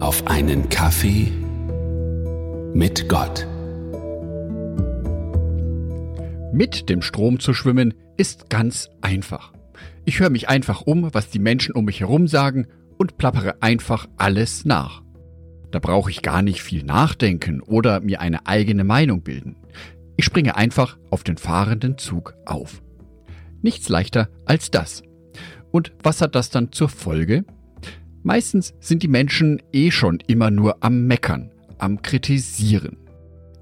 auf 0.00 0.26
einen 0.26 0.70
Kaffee 0.70 1.30
mit 2.72 3.06
Gott. 3.10 3.46
Mit 6.52 6.88
dem 6.88 7.02
Strom 7.02 7.38
zu 7.38 7.52
schwimmen 7.52 7.92
ist 8.16 8.48
ganz 8.48 8.88
einfach. 9.02 9.52
Ich 10.06 10.18
höre 10.18 10.30
mich 10.30 10.48
einfach 10.48 10.80
um, 10.80 11.12
was 11.12 11.28
die 11.28 11.38
Menschen 11.38 11.74
um 11.74 11.84
mich 11.84 12.00
herum 12.00 12.28
sagen 12.28 12.66
und 12.96 13.18
plappere 13.18 13.60
einfach 13.60 14.08
alles 14.16 14.64
nach. 14.64 15.02
Da 15.70 15.78
brauche 15.78 16.10
ich 16.10 16.22
gar 16.22 16.40
nicht 16.40 16.62
viel 16.62 16.82
nachdenken 16.82 17.60
oder 17.60 18.00
mir 18.00 18.22
eine 18.22 18.46
eigene 18.46 18.84
Meinung 18.84 19.20
bilden. 19.22 19.56
Ich 20.16 20.24
springe 20.24 20.56
einfach 20.56 20.98
auf 21.10 21.24
den 21.24 21.36
fahrenden 21.36 21.98
Zug 21.98 22.34
auf. 22.46 22.82
Nichts 23.60 23.90
leichter 23.90 24.30
als 24.46 24.70
das. 24.70 25.02
Und 25.70 25.92
was 26.02 26.22
hat 26.22 26.34
das 26.34 26.48
dann 26.48 26.72
zur 26.72 26.88
Folge? 26.88 27.44
Meistens 28.22 28.74
sind 28.80 29.02
die 29.02 29.08
Menschen 29.08 29.62
eh 29.72 29.90
schon 29.90 30.18
immer 30.26 30.50
nur 30.50 30.82
am 30.82 31.06
Meckern, 31.06 31.50
am 31.78 32.02
Kritisieren. 32.02 32.98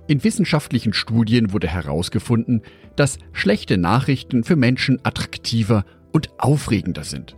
In 0.08 0.24
wissenschaftlichen 0.24 0.92
Studien 0.92 1.52
wurde 1.52 1.68
herausgefunden, 1.68 2.62
dass 2.96 3.18
schlechte 3.32 3.76
Nachrichten 3.76 4.42
für 4.42 4.56
Menschen 4.56 4.98
attraktiver 5.04 5.84
und 6.12 6.30
aufregender 6.38 7.04
sind. 7.04 7.36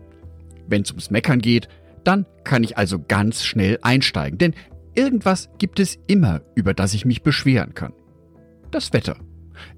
Wenn 0.68 0.82
es 0.82 0.90
ums 0.90 1.10
Meckern 1.10 1.40
geht, 1.40 1.68
dann 2.04 2.26
kann 2.44 2.64
ich 2.64 2.78
also 2.78 2.98
ganz 2.98 3.44
schnell 3.44 3.78
einsteigen, 3.82 4.38
denn 4.38 4.54
irgendwas 4.94 5.50
gibt 5.58 5.80
es 5.80 5.98
immer, 6.06 6.40
über 6.54 6.72
das 6.72 6.94
ich 6.94 7.04
mich 7.04 7.22
beschweren 7.22 7.74
kann. 7.74 7.92
Das 8.70 8.92
Wetter. 8.92 9.16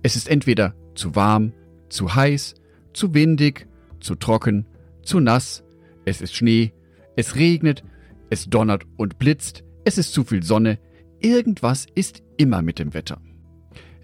Es 0.02 0.15
ist 0.15 0.29
entweder 0.29 0.74
zu 0.95 1.16
warm, 1.16 1.52
zu 1.88 2.15
heiß, 2.15 2.54
zu 2.93 3.15
windig, 3.15 3.66
zu 4.01 4.15
trocken, 4.15 4.66
zu 5.02 5.18
nass, 5.18 5.65
es 6.04 6.20
ist 6.20 6.34
Schnee, 6.34 6.73
es 7.16 7.37
regnet, 7.37 7.84
es 8.30 8.47
donnert 8.47 8.84
und 8.97 9.19
blitzt, 9.19 9.65
es 9.85 9.99
ist 9.99 10.13
zu 10.13 10.24
viel 10.24 10.43
Sonne, 10.43 10.79
irgendwas 11.21 11.87
ist 11.95 12.23
immer 12.37 12.63
mit 12.63 12.79
dem 12.79 12.95
Wetter. 12.95 13.21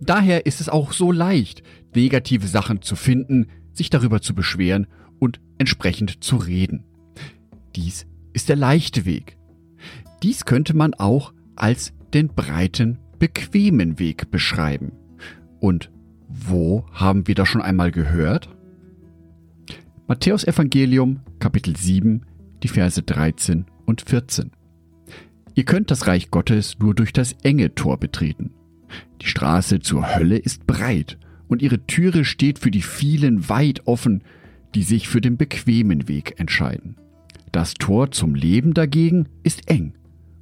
Daher 0.00 0.47
ist 0.47 0.61
es 0.61 0.69
auch 0.69 0.92
so 0.92 1.12
leicht, 1.12 1.62
negative 1.95 2.47
Sachen 2.47 2.83
zu 2.83 2.97
finden, 2.97 3.47
sich 3.73 3.91
darüber 3.91 4.20
zu 4.20 4.34
beschweren 4.34 4.87
und 5.19 5.41
entsprechend 5.59 6.23
zu 6.23 6.37
reden. 6.37 6.84
Dies 7.75 8.06
ist 8.33 8.48
der 8.48 8.56
leichte 8.56 9.05
Weg. 9.05 9.37
Dies 10.22 10.45
könnte 10.45 10.75
man 10.77 10.95
auch 10.95 11.33
als 11.56 11.93
den 12.15 12.28
breiten, 12.28 12.98
bequemen 13.19 13.98
Weg 13.98 14.31
beschreiben. 14.31 14.93
Und 15.61 15.91
wo 16.28 16.84
haben 16.93 17.27
wir 17.27 17.34
das 17.34 17.48
schon 17.48 17.62
einmal 17.62 17.91
gehört? 17.91 18.48
Matthäus 20.06 20.45
Evangelium 20.45 21.20
Kapitel 21.39 21.77
7, 21.77 22.25
die 22.62 22.69
Verse 22.69 23.03
13 23.03 23.67
und 23.87 24.03
14. 24.03 24.51
Ihr 25.55 25.64
könnt 25.64 25.91
das 25.91 26.06
Reich 26.06 26.31
Gottes 26.31 26.78
nur 26.78 26.95
durch 26.95 27.12
das 27.12 27.33
enge 27.42 27.75
Tor 27.75 27.98
betreten. 27.98 28.50
Die 29.20 29.27
Straße 29.27 29.81
zur 29.81 30.15
Hölle 30.15 30.37
ist 30.37 30.67
breit 30.67 31.19
und 31.48 31.62
ihre 31.62 31.87
Türe 31.87 32.25
steht 32.25 32.59
für 32.59 32.70
die 32.70 32.83
vielen 32.83 33.48
weit 33.48 33.87
offen, 33.87 34.23
die 34.75 34.83
sich 34.83 35.09
für 35.09 35.20
den 35.20 35.37
bequemen 35.37 36.09
Weg 36.09 36.39
entscheiden. 36.39 36.97
Das 37.53 37.75
Tor 37.75 38.11
zum 38.11 38.34
Leben 38.34 38.75
dagegen 38.75 39.28
ist 39.43 39.69
eng 39.69 39.95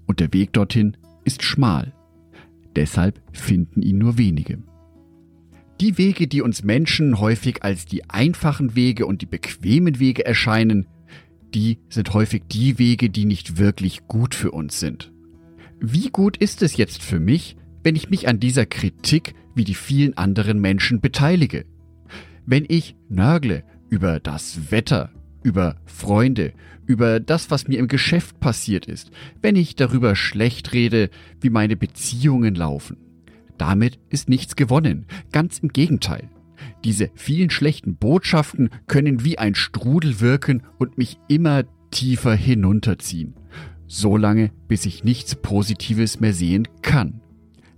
und 0.06 0.20
der 0.20 0.32
Weg 0.32 0.52
dorthin 0.52 0.96
ist 1.24 1.42
schmal. 1.42 1.92
Deshalb 2.74 3.20
finden 3.32 3.82
ihn 3.82 3.98
nur 3.98 4.18
wenige. 4.18 4.58
Die 5.80 5.98
Wege, 5.98 6.26
die 6.26 6.42
uns 6.42 6.64
Menschen 6.64 7.20
häufig 7.20 7.62
als 7.62 7.86
die 7.86 8.08
einfachen 8.08 8.74
Wege 8.74 9.06
und 9.06 9.22
die 9.22 9.26
bequemen 9.26 9.98
Wege 9.98 10.24
erscheinen, 10.24 10.86
die 11.54 11.78
sind 11.88 12.12
häufig 12.14 12.42
die 12.50 12.78
Wege, 12.78 13.10
die 13.10 13.24
nicht 13.24 13.58
wirklich 13.58 14.06
gut 14.06 14.34
für 14.34 14.50
uns 14.50 14.80
sind. 14.80 15.12
Wie 15.80 16.10
gut 16.10 16.36
ist 16.36 16.62
es 16.62 16.76
jetzt 16.76 17.02
für 17.02 17.20
mich, 17.20 17.56
wenn 17.82 17.96
ich 17.96 18.10
mich 18.10 18.28
an 18.28 18.40
dieser 18.40 18.66
Kritik 18.66 19.34
wie 19.54 19.64
die 19.64 19.74
vielen 19.74 20.16
anderen 20.16 20.60
Menschen 20.60 21.00
beteilige? 21.00 21.64
Wenn 22.46 22.64
ich 22.68 22.96
nörgle 23.08 23.64
über 23.88 24.20
das 24.20 24.70
Wetter, 24.70 25.10
über 25.42 25.76
Freunde, 25.84 26.52
über 26.86 27.20
das, 27.20 27.50
was 27.50 27.68
mir 27.68 27.78
im 27.78 27.88
Geschäft 27.88 28.40
passiert 28.40 28.86
ist, 28.86 29.10
wenn 29.42 29.56
ich 29.56 29.76
darüber 29.76 30.16
schlecht 30.16 30.72
rede, 30.72 31.10
wie 31.40 31.50
meine 31.50 31.76
Beziehungen 31.76 32.54
laufen, 32.54 32.96
damit 33.58 33.98
ist 34.10 34.28
nichts 34.28 34.56
gewonnen. 34.56 35.06
Ganz 35.32 35.58
im 35.58 35.68
Gegenteil. 35.70 36.28
Diese 36.84 37.10
vielen 37.14 37.50
schlechten 37.50 37.96
Botschaften 37.96 38.70
können 38.86 39.24
wie 39.24 39.38
ein 39.38 39.54
Strudel 39.54 40.20
wirken 40.20 40.62
und 40.78 40.98
mich 40.98 41.18
immer 41.28 41.64
tiefer 41.90 42.34
hinunterziehen. 42.34 43.34
So 43.86 44.16
lange, 44.16 44.50
bis 44.68 44.86
ich 44.86 45.04
nichts 45.04 45.34
Positives 45.36 46.20
mehr 46.20 46.32
sehen 46.32 46.66
kann. 46.82 47.20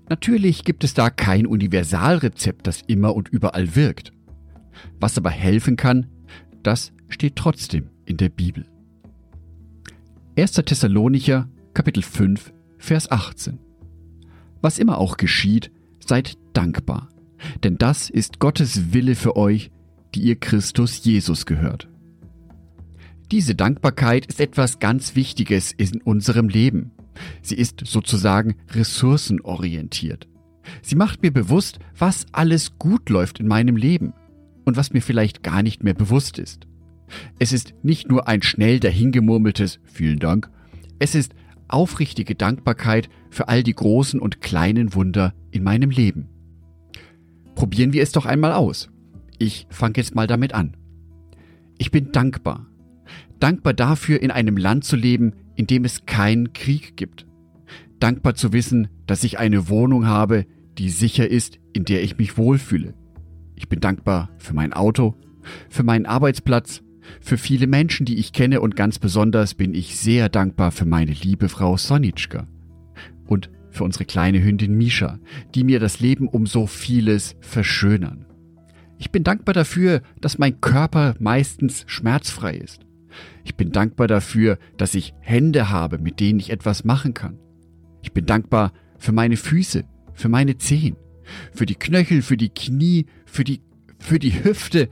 Natürlich 0.08 0.64
gibt 0.64 0.84
es 0.84 0.94
da 0.94 1.10
kein 1.10 1.46
Universalrezept, 1.46 2.66
das 2.66 2.82
immer 2.86 3.14
und 3.14 3.28
überall 3.28 3.76
wirkt. 3.76 4.12
Was 5.00 5.18
aber 5.18 5.30
helfen 5.30 5.76
kann, 5.76 6.06
das 6.62 6.92
steht 7.08 7.36
trotzdem 7.36 7.90
in 8.06 8.16
der 8.16 8.30
Bibel. 8.30 8.66
1. 10.38 10.52
Thessalonicher 10.52 11.48
Kapitel 11.74 12.02
5 12.02 12.52
Vers 12.78 13.10
18 13.10 13.58
was 14.60 14.78
immer 14.78 14.98
auch 14.98 15.16
geschieht, 15.16 15.70
seid 16.04 16.36
dankbar, 16.52 17.08
denn 17.64 17.78
das 17.78 18.10
ist 18.10 18.38
Gottes 18.38 18.92
Wille 18.92 19.14
für 19.14 19.36
euch, 19.36 19.70
die 20.14 20.20
ihr 20.20 20.36
Christus 20.36 21.04
Jesus 21.04 21.46
gehört. 21.46 21.88
Diese 23.30 23.54
Dankbarkeit 23.54 24.26
ist 24.26 24.40
etwas 24.40 24.78
ganz 24.78 25.14
Wichtiges 25.14 25.72
in 25.72 26.00
unserem 26.00 26.48
Leben. 26.48 26.92
Sie 27.42 27.56
ist 27.56 27.82
sozusagen 27.84 28.56
ressourcenorientiert. 28.70 30.28
Sie 30.82 30.96
macht 30.96 31.22
mir 31.22 31.32
bewusst, 31.32 31.78
was 31.96 32.26
alles 32.32 32.78
gut 32.78 33.10
läuft 33.10 33.40
in 33.40 33.46
meinem 33.46 33.76
Leben 33.76 34.14
und 34.64 34.76
was 34.76 34.92
mir 34.92 35.02
vielleicht 35.02 35.42
gar 35.42 35.62
nicht 35.62 35.82
mehr 35.82 35.94
bewusst 35.94 36.38
ist. 36.38 36.66
Es 37.38 37.52
ist 37.52 37.74
nicht 37.82 38.08
nur 38.08 38.28
ein 38.28 38.42
schnell 38.42 38.80
dahingemurmeltes 38.80 39.80
Vielen 39.84 40.18
Dank, 40.18 40.50
es 40.98 41.14
ist 41.14 41.34
aufrichtige 41.68 42.34
Dankbarkeit 42.34 43.08
für 43.30 43.48
all 43.48 43.62
die 43.62 43.74
großen 43.74 44.20
und 44.20 44.40
kleinen 44.40 44.94
Wunder 44.94 45.34
in 45.50 45.62
meinem 45.62 45.90
Leben. 45.90 46.28
Probieren 47.58 47.92
wir 47.92 48.04
es 48.04 48.12
doch 48.12 48.24
einmal 48.24 48.52
aus. 48.52 48.88
Ich 49.36 49.66
fange 49.68 49.94
jetzt 49.96 50.14
mal 50.14 50.28
damit 50.28 50.54
an. 50.54 50.76
Ich 51.76 51.90
bin 51.90 52.12
dankbar. 52.12 52.68
Dankbar 53.40 53.74
dafür, 53.74 54.22
in 54.22 54.30
einem 54.30 54.56
Land 54.56 54.84
zu 54.84 54.94
leben, 54.94 55.32
in 55.56 55.66
dem 55.66 55.84
es 55.84 56.06
keinen 56.06 56.52
Krieg 56.52 56.96
gibt. 56.96 57.26
Dankbar 57.98 58.36
zu 58.36 58.52
wissen, 58.52 58.86
dass 59.08 59.24
ich 59.24 59.40
eine 59.40 59.68
Wohnung 59.68 60.06
habe, 60.06 60.46
die 60.78 60.88
sicher 60.88 61.28
ist, 61.28 61.58
in 61.72 61.84
der 61.84 62.04
ich 62.04 62.16
mich 62.16 62.38
wohlfühle. 62.38 62.94
Ich 63.56 63.68
bin 63.68 63.80
dankbar 63.80 64.30
für 64.38 64.54
mein 64.54 64.72
Auto, 64.72 65.16
für 65.68 65.82
meinen 65.82 66.06
Arbeitsplatz, 66.06 66.84
für 67.20 67.38
viele 67.38 67.66
Menschen, 67.66 68.06
die 68.06 68.18
ich 68.18 68.32
kenne 68.32 68.60
und 68.60 68.76
ganz 68.76 69.00
besonders 69.00 69.54
bin 69.54 69.74
ich 69.74 69.96
sehr 69.96 70.28
dankbar 70.28 70.70
für 70.70 70.84
meine 70.84 71.10
liebe 71.12 71.48
Frau 71.48 71.76
Sonitschka 71.76 72.46
und 73.26 73.50
für 73.78 73.84
unsere 73.84 74.04
kleine 74.04 74.42
Hündin 74.42 74.76
Misha, 74.76 75.18
die 75.54 75.64
mir 75.64 75.80
das 75.80 76.00
Leben 76.00 76.28
um 76.28 76.46
so 76.46 76.66
vieles 76.66 77.36
verschönern. 77.40 78.26
Ich 78.98 79.12
bin 79.12 79.22
dankbar 79.22 79.54
dafür, 79.54 80.02
dass 80.20 80.38
mein 80.38 80.60
Körper 80.60 81.14
meistens 81.20 81.84
schmerzfrei 81.86 82.56
ist. 82.56 82.80
Ich 83.44 83.54
bin 83.54 83.70
dankbar 83.70 84.08
dafür, 84.08 84.58
dass 84.76 84.94
ich 84.94 85.14
Hände 85.20 85.70
habe, 85.70 85.98
mit 85.98 86.18
denen 86.18 86.40
ich 86.40 86.50
etwas 86.50 86.84
machen 86.84 87.14
kann. 87.14 87.38
Ich 88.02 88.12
bin 88.12 88.26
dankbar 88.26 88.72
für 88.98 89.12
meine 89.12 89.36
Füße, 89.36 89.84
für 90.12 90.28
meine 90.28 90.58
Zehen, 90.58 90.96
für 91.52 91.64
die 91.64 91.76
Knöchel, 91.76 92.22
für 92.22 92.36
die 92.36 92.50
Knie, 92.50 93.06
für 93.26 93.44
die, 93.44 93.62
für 94.00 94.18
die 94.18 94.42
Hüfte, 94.42 94.88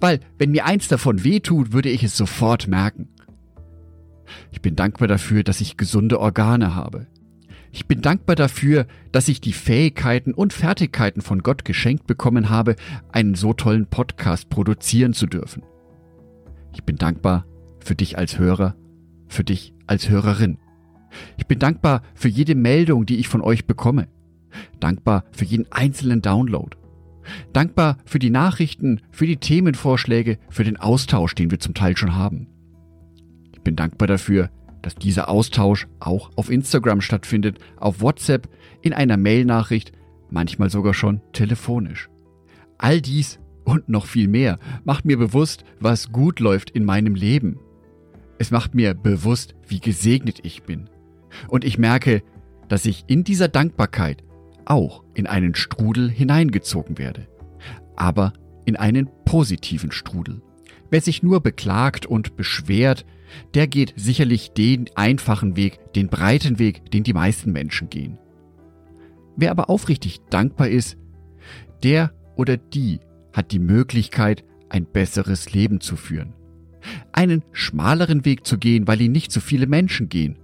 weil 0.00 0.20
wenn 0.38 0.52
mir 0.52 0.66
eins 0.66 0.86
davon 0.86 1.24
wehtut, 1.24 1.72
würde 1.72 1.90
ich 1.90 2.04
es 2.04 2.16
sofort 2.16 2.68
merken. 2.68 3.08
Ich 4.52 4.62
bin 4.62 4.76
dankbar 4.76 5.08
dafür, 5.08 5.42
dass 5.42 5.60
ich 5.60 5.76
gesunde 5.76 6.20
Organe 6.20 6.76
habe. 6.76 7.08
Ich 7.72 7.86
bin 7.86 8.00
dankbar 8.02 8.36
dafür, 8.36 8.86
dass 9.12 9.28
ich 9.28 9.40
die 9.40 9.52
Fähigkeiten 9.52 10.34
und 10.34 10.52
Fertigkeiten 10.52 11.20
von 11.20 11.42
Gott 11.42 11.64
geschenkt 11.64 12.06
bekommen 12.06 12.50
habe, 12.50 12.74
einen 13.12 13.34
so 13.34 13.52
tollen 13.52 13.86
Podcast 13.86 14.50
produzieren 14.50 15.12
zu 15.12 15.26
dürfen. 15.26 15.62
Ich 16.74 16.82
bin 16.82 16.96
dankbar 16.96 17.46
für 17.78 17.94
dich 17.94 18.18
als 18.18 18.38
Hörer, 18.38 18.74
für 19.28 19.44
dich 19.44 19.72
als 19.86 20.08
Hörerin. 20.08 20.58
Ich 21.38 21.46
bin 21.46 21.58
dankbar 21.58 22.02
für 22.14 22.28
jede 22.28 22.54
Meldung, 22.54 23.06
die 23.06 23.18
ich 23.18 23.28
von 23.28 23.40
euch 23.40 23.66
bekomme. 23.66 24.08
Dankbar 24.80 25.24
für 25.32 25.44
jeden 25.44 25.70
einzelnen 25.70 26.22
Download. 26.22 26.76
Dankbar 27.52 27.98
für 28.04 28.18
die 28.18 28.30
Nachrichten, 28.30 29.00
für 29.10 29.26
die 29.26 29.36
Themenvorschläge, 29.36 30.38
für 30.48 30.64
den 30.64 30.76
Austausch, 30.76 31.34
den 31.34 31.50
wir 31.50 31.60
zum 31.60 31.74
Teil 31.74 31.96
schon 31.96 32.16
haben. 32.16 32.48
Ich 33.52 33.60
bin 33.60 33.76
dankbar 33.76 34.08
dafür, 34.08 34.50
dass 34.82 34.94
dieser 34.94 35.28
Austausch 35.28 35.88
auch 35.98 36.30
auf 36.36 36.50
Instagram 36.50 37.00
stattfindet, 37.00 37.58
auf 37.76 38.00
WhatsApp, 38.00 38.48
in 38.82 38.92
einer 38.92 39.16
Mailnachricht, 39.16 39.92
manchmal 40.30 40.70
sogar 40.70 40.94
schon 40.94 41.20
telefonisch. 41.32 42.08
All 42.78 43.00
dies 43.00 43.40
und 43.64 43.88
noch 43.88 44.06
viel 44.06 44.28
mehr 44.28 44.58
macht 44.84 45.04
mir 45.04 45.18
bewusst, 45.18 45.64
was 45.80 46.12
gut 46.12 46.40
läuft 46.40 46.70
in 46.70 46.84
meinem 46.84 47.14
Leben. 47.14 47.58
Es 48.38 48.50
macht 48.50 48.74
mir 48.74 48.94
bewusst, 48.94 49.54
wie 49.66 49.80
gesegnet 49.80 50.40
ich 50.44 50.62
bin. 50.62 50.88
Und 51.48 51.64
ich 51.64 51.78
merke, 51.78 52.22
dass 52.68 52.86
ich 52.86 53.04
in 53.06 53.24
dieser 53.24 53.48
Dankbarkeit 53.48 54.22
auch 54.64 55.04
in 55.14 55.26
einen 55.26 55.54
Strudel 55.54 56.10
hineingezogen 56.10 56.96
werde. 56.96 57.26
Aber 57.96 58.32
in 58.64 58.76
einen 58.76 59.10
positiven 59.24 59.92
Strudel. 59.92 60.42
Wer 60.90 61.00
sich 61.00 61.22
nur 61.22 61.40
beklagt 61.40 62.06
und 62.06 62.36
beschwert, 62.36 63.06
der 63.54 63.66
geht 63.68 63.94
sicherlich 63.96 64.52
den 64.52 64.90
einfachen 64.96 65.56
Weg, 65.56 65.92
den 65.94 66.08
breiten 66.08 66.58
Weg, 66.58 66.90
den 66.90 67.04
die 67.04 67.12
meisten 67.12 67.52
Menschen 67.52 67.88
gehen. 67.88 68.18
Wer 69.36 69.52
aber 69.52 69.70
aufrichtig 69.70 70.20
dankbar 70.30 70.68
ist, 70.68 70.98
der 71.82 72.12
oder 72.36 72.56
die 72.56 73.00
hat 73.32 73.52
die 73.52 73.58
Möglichkeit, 73.58 74.44
ein 74.68 74.84
besseres 74.84 75.52
Leben 75.52 75.80
zu 75.80 75.96
führen. 75.96 76.34
Einen 77.12 77.44
schmaleren 77.52 78.24
Weg 78.24 78.46
zu 78.46 78.58
gehen, 78.58 78.86
weil 78.86 79.00
ihn 79.00 79.12
nicht 79.12 79.32
so 79.32 79.40
viele 79.40 79.66
Menschen 79.66 80.08
gehen, 80.08 80.38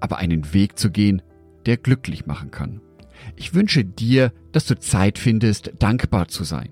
aber 0.00 0.18
einen 0.18 0.52
Weg 0.52 0.78
zu 0.78 0.90
gehen, 0.90 1.22
der 1.66 1.76
glücklich 1.76 2.26
machen 2.26 2.50
kann. 2.50 2.80
Ich 3.36 3.54
wünsche 3.54 3.84
dir, 3.84 4.32
dass 4.52 4.66
du 4.66 4.78
Zeit 4.78 5.18
findest, 5.18 5.72
dankbar 5.78 6.28
zu 6.28 6.44
sein. 6.44 6.70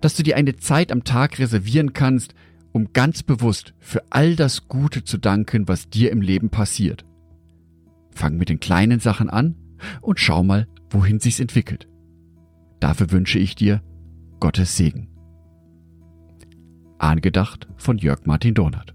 Dass 0.00 0.14
du 0.14 0.22
dir 0.22 0.36
eine 0.36 0.56
Zeit 0.56 0.92
am 0.92 1.04
Tag 1.04 1.38
reservieren 1.38 1.92
kannst, 1.92 2.34
um 2.72 2.92
ganz 2.92 3.22
bewusst 3.22 3.74
für 3.78 4.02
all 4.10 4.36
das 4.36 4.68
Gute 4.68 5.04
zu 5.04 5.18
danken, 5.18 5.68
was 5.68 5.88
dir 5.88 6.10
im 6.10 6.22
Leben 6.22 6.50
passiert. 6.50 7.04
Fang 8.12 8.36
mit 8.36 8.48
den 8.48 8.60
kleinen 8.60 9.00
Sachen 9.00 9.30
an 9.30 9.56
und 10.00 10.20
schau 10.20 10.42
mal, 10.42 10.68
wohin 10.90 11.20
sich's 11.20 11.40
entwickelt. 11.40 11.88
Dafür 12.80 13.10
wünsche 13.10 13.38
ich 13.38 13.54
dir 13.54 13.82
Gottes 14.40 14.76
Segen. 14.76 15.08
Angedacht 16.98 17.68
von 17.76 17.98
Jörg 17.98 18.26
Martin 18.26 18.54
Donat. 18.54 18.94